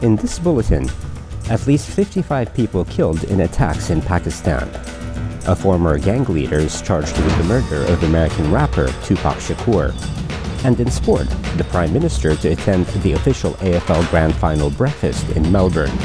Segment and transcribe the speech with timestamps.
[0.00, 0.88] In this bulletin,
[1.50, 4.68] at least 55 people killed in attacks in Pakistan.
[5.48, 9.92] A former gang leader is charged with the murder of American rapper Tupac Shakur.
[10.64, 15.50] And in sport, the Prime Minister to attend the official AFL Grand Final breakfast in
[15.50, 15.96] Melbourne.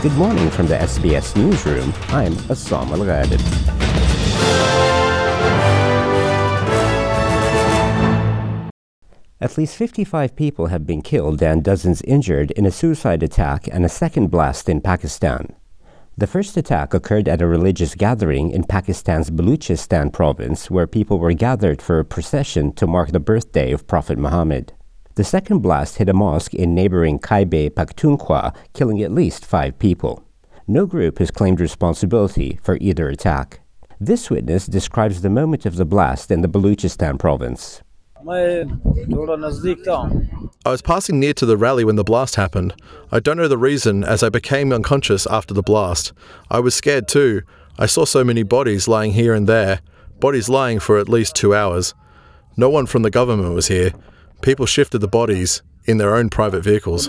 [0.00, 1.92] Good morning from the SBS Newsroom.
[2.08, 3.04] I'm Essam Al
[9.42, 13.86] At least 55 people have been killed and dozens injured in a suicide attack and
[13.86, 15.54] a second blast in Pakistan.
[16.18, 21.32] The first attack occurred at a religious gathering in Pakistan's Baluchistan province where people were
[21.32, 24.74] gathered for a procession to mark the birthday of Prophet Muhammad.
[25.14, 30.22] The second blast hit a mosque in neighboring Khyber Pakhtunkhwa, killing at least five people.
[30.68, 33.60] No group has claimed responsibility for either attack.
[33.98, 37.80] This witness describes the moment of the blast in the Baluchistan province.
[40.64, 42.74] I was passing near to the rally when the blast happened.
[43.10, 46.12] I don't know the reason, as I became unconscious after the blast.
[46.50, 47.42] I was scared too.
[47.78, 49.80] I saw so many bodies lying here and there,
[50.18, 51.94] bodies lying for at least two hours.
[52.56, 53.92] No one from the government was here.
[54.42, 57.08] People shifted the bodies in their own private vehicles.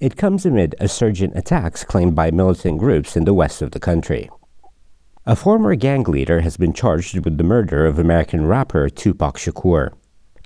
[0.00, 3.72] It comes amid a surge in attacks claimed by militant groups in the west of
[3.72, 4.30] the country.
[5.26, 9.92] A former gang leader has been charged with the murder of American rapper Tupac Shakur.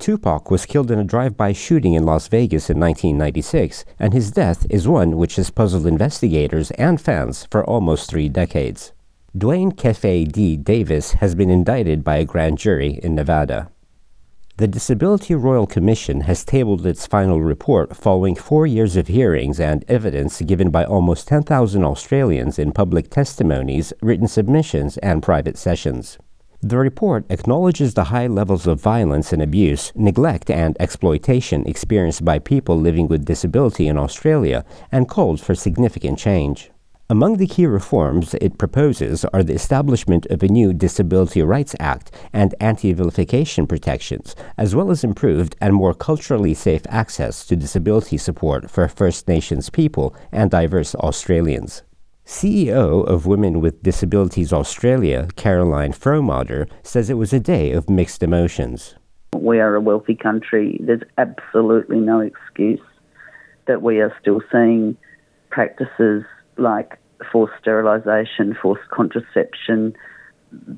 [0.00, 4.66] Tupac was killed in a drive-by shooting in Las Vegas in 1996, and his death
[4.68, 8.92] is one which has puzzled investigators and fans for almost three decades.
[9.38, 10.56] Duane Keffe D.
[10.56, 13.70] Davis has been indicted by a grand jury in Nevada.
[14.56, 19.84] The Disability Royal Commission has tabled its final report following four years of hearings and
[19.88, 26.18] evidence given by almost 10,000 Australians in public testimonies, written submissions, and private sessions.
[26.62, 32.38] The report acknowledges the high levels of violence and abuse, neglect, and exploitation experienced by
[32.38, 36.70] people living with disability in Australia and calls for significant change.
[37.10, 42.10] Among the key reforms it proposes are the establishment of a new Disability Rights Act
[42.32, 48.16] and anti vilification protections, as well as improved and more culturally safe access to disability
[48.16, 51.82] support for First Nations people and diverse Australians.
[52.24, 58.22] CEO of Women with Disabilities Australia, Carolyn Frohmader, says it was a day of mixed
[58.22, 58.94] emotions.
[59.36, 60.80] We are a wealthy country.
[60.80, 62.80] There's absolutely no excuse
[63.66, 64.96] that we are still seeing
[65.50, 66.24] practices
[66.56, 66.98] like
[67.30, 69.94] forced sterilisation, forced contraception,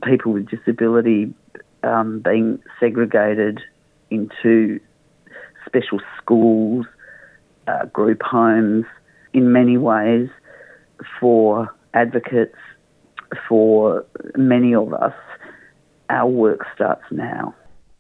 [0.03, 1.35] people with disability
[1.83, 3.61] um, being segregated
[4.11, 4.81] into
[5.67, 6.87] special schools,
[7.67, 8.85] uh, group homes,
[9.33, 10.29] in many ways,
[11.21, 12.57] for advocates,
[13.49, 14.05] for
[14.37, 15.15] many of us,
[16.09, 17.55] our work starts now.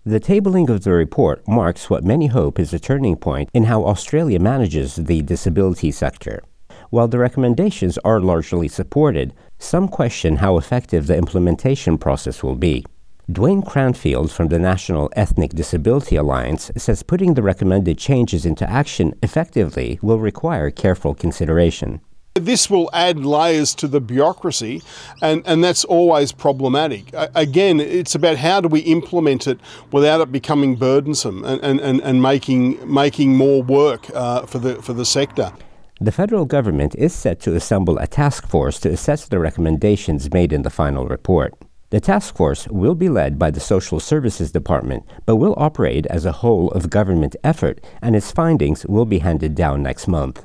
[0.04, 3.84] The tabling of the report marks what many hope is a turning point in how
[3.84, 6.44] Australia manages the disability sector.
[6.90, 12.84] While the recommendations are largely supported, some question how effective the implementation process will be.
[13.30, 19.14] Dwayne Cranfield from the National Ethnic Disability Alliance says putting the recommended changes into action
[19.20, 22.00] effectively will require careful consideration.
[22.34, 24.82] This will add layers to the bureaucracy,
[25.22, 27.06] and, and that's always problematic.
[27.34, 29.58] Again, it's about how do we implement it
[29.90, 34.92] without it becoming burdensome and, and, and making, making more work uh, for, the, for
[34.92, 35.50] the sector.
[35.98, 40.52] The federal government is set to assemble a task force to assess the recommendations made
[40.52, 41.54] in the final report.
[41.88, 46.26] The task force will be led by the Social Services Department, but will operate as
[46.26, 50.44] a whole of government effort, and its findings will be handed down next month.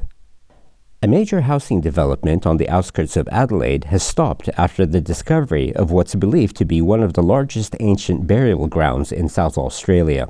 [1.04, 5.92] A major housing development on the outskirts of Adelaide has stopped after the discovery of
[5.92, 10.30] what's believed to be one of the largest ancient burial grounds in South Australia.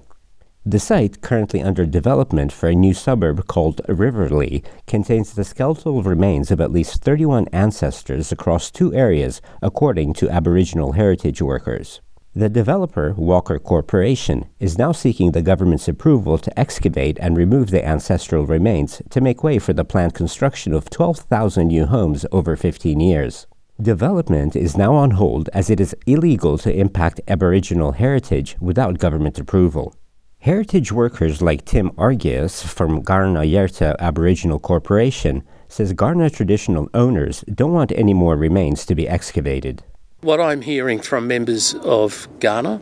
[0.64, 6.52] The site, currently under development for a new suburb called Riverlea, contains the skeletal remains
[6.52, 12.00] of at least 31 ancestors across two areas, according to Aboriginal heritage workers.
[12.36, 17.84] The developer, Walker Corporation, is now seeking the government's approval to excavate and remove the
[17.84, 23.00] ancestral remains to make way for the planned construction of 12,000 new homes over 15
[23.00, 23.48] years.
[23.82, 29.40] Development is now on hold as it is illegal to impact Aboriginal heritage without government
[29.40, 29.96] approval.
[30.42, 37.74] Heritage workers like Tim Agius from Kaurna Yerta Aboriginal Corporation says Kaurna traditional owners don't
[37.74, 39.84] want any more remains to be excavated.
[40.22, 42.82] What I'm hearing from members of Kaurna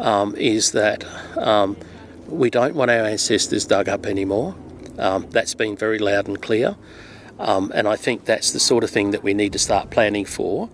[0.00, 1.04] um, is that
[1.38, 1.76] um,
[2.26, 4.56] we don't want our ancestors dug up anymore.
[4.98, 6.74] Um, that's been very loud and clear.
[7.38, 10.24] Um, and I think that's the sort of thing that we need to start planning
[10.24, 10.68] for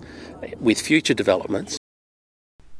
[0.59, 1.77] with future developments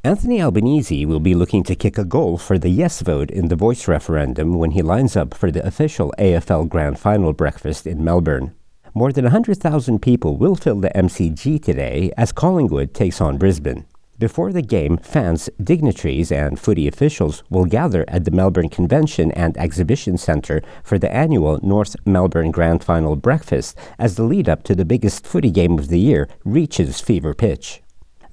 [0.07, 3.57] Anthony Albanese will be looking to kick a goal for the yes vote in the
[3.57, 8.55] voice referendum when he lines up for the official AFL Grand Final breakfast in Melbourne.
[8.93, 13.87] More than 100,000 people will fill the MCG today as Collingwood takes on Brisbane.
[14.19, 19.57] Before the game, fans, dignitaries, and footy officials will gather at the Melbourne Convention and
[19.57, 24.75] Exhibition Centre for the annual North Melbourne Grand Final breakfast as the lead up to
[24.75, 27.81] the biggest footy game of the year reaches fever pitch.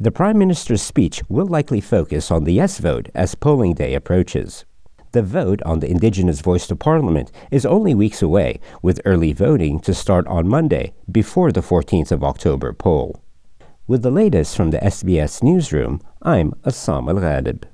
[0.01, 4.65] The Prime Minister's speech will likely focus on the yes vote as polling day approaches.
[5.11, 9.79] The vote on the Indigenous voice to Parliament is only weeks away, with early voting
[9.81, 13.21] to start on Monday before the 14th of October poll.
[13.85, 17.65] With the latest from the SBS newsroom, I'm Essam Al Ghalib.